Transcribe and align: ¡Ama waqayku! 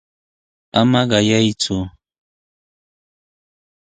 ¡Ama 0.79 1.01
waqayku! 1.09 1.75